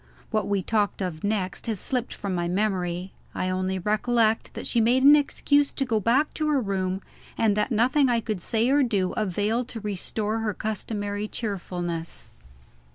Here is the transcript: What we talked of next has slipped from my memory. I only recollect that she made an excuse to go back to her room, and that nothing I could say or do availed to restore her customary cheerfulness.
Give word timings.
What 0.31 0.47
we 0.47 0.63
talked 0.63 0.99
of 1.03 1.23
next 1.23 1.67
has 1.67 1.79
slipped 1.79 2.11
from 2.11 2.33
my 2.33 2.47
memory. 2.47 3.13
I 3.35 3.51
only 3.51 3.77
recollect 3.77 4.55
that 4.55 4.65
she 4.65 4.81
made 4.81 5.03
an 5.03 5.15
excuse 5.15 5.71
to 5.73 5.85
go 5.85 5.99
back 5.99 6.33
to 6.33 6.47
her 6.47 6.59
room, 6.59 7.03
and 7.37 7.55
that 7.55 7.69
nothing 7.69 8.09
I 8.09 8.19
could 8.19 8.41
say 8.41 8.67
or 8.71 8.81
do 8.81 9.13
availed 9.13 9.67
to 9.67 9.79
restore 9.79 10.39
her 10.39 10.55
customary 10.55 11.27
cheerfulness. 11.27 12.31